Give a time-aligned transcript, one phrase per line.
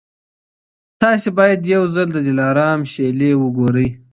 [1.01, 3.87] تاسي باید یو ځل د دلارام شېلې وګورئ.